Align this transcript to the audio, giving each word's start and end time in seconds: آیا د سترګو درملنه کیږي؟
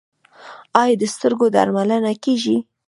آیا 0.81 0.95
د 1.01 1.03
سترګو 1.15 1.45
درملنه 1.55 2.13
کیږي؟ 2.23 2.57